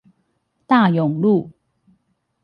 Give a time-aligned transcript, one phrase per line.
[0.65, 1.51] 大勇路